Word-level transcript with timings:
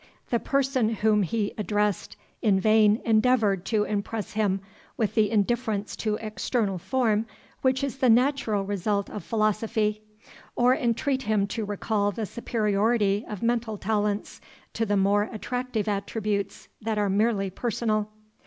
The 0.31 0.39
person 0.39 0.89
whom 0.89 1.21
he 1.21 1.53
addressed 1.59 2.17
in 2.41 2.59
vain 2.59 3.03
endeavoured 3.05 3.65
to 3.65 3.83
impress 3.83 4.31
him 4.33 4.59
with 4.97 5.13
the 5.13 5.29
indifference 5.29 5.95
to 5.97 6.15
external 6.15 6.79
form 6.79 7.27
which 7.61 7.83
is 7.83 7.99
the 7.99 8.09
natural 8.09 8.63
result 8.63 9.11
of 9.11 9.23
philosophy, 9.23 10.01
or 10.55 10.75
entreat 10.75 11.21
him 11.21 11.45
to 11.49 11.65
recall 11.65 12.11
the 12.11 12.25
superiority 12.25 13.23
of 13.29 13.43
mental 13.43 13.77
talents 13.77 14.41
to 14.73 14.87
the 14.87 14.97
more 14.97 15.29
attractive 15.31 15.87
attributes 15.87 16.67
that 16.81 16.97
are 16.97 17.07
merely 17.07 17.51
personal. 17.51 18.09